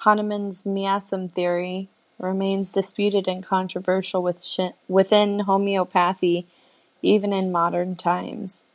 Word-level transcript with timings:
Hahnemann's 0.00 0.66
miasm 0.66 1.30
theory 1.32 1.88
remains 2.18 2.70
disputed 2.70 3.26
and 3.26 3.42
controversial 3.42 4.20
within 4.22 5.38
homeopathy 5.38 6.46
even 7.00 7.32
in 7.32 7.50
modern 7.50 7.96
times. 7.96 8.66